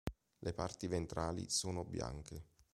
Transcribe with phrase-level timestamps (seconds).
[0.39, 2.43] Le parti ventrali sono bianche.